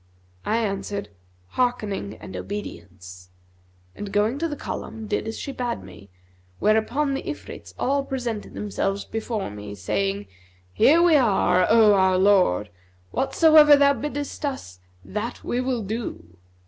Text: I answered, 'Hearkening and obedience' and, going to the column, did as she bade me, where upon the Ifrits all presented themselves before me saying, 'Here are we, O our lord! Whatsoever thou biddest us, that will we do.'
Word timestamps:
I 0.47 0.57
answered, 0.57 1.09
'Hearkening 1.49 2.15
and 2.15 2.35
obedience' 2.35 3.29
and, 3.95 4.11
going 4.11 4.39
to 4.39 4.47
the 4.47 4.55
column, 4.55 5.05
did 5.05 5.27
as 5.27 5.37
she 5.37 5.51
bade 5.51 5.83
me, 5.83 6.09
where 6.57 6.75
upon 6.75 7.13
the 7.13 7.21
Ifrits 7.21 7.75
all 7.77 8.03
presented 8.03 8.55
themselves 8.55 9.05
before 9.05 9.51
me 9.51 9.75
saying, 9.75 10.25
'Here 10.73 11.01
are 11.01 11.03
we, 11.03 11.15
O 11.17 11.93
our 11.93 12.17
lord! 12.17 12.71
Whatsoever 13.11 13.75
thou 13.77 13.93
biddest 13.93 14.43
us, 14.43 14.79
that 15.05 15.43
will 15.43 15.81
we 15.81 15.87
do.' 15.87 16.35